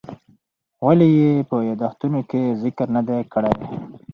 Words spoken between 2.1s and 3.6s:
کې ذکر نه دی کړی؟